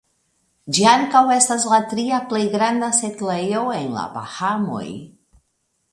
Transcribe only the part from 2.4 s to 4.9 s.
granda setlejo en la Bahamoj.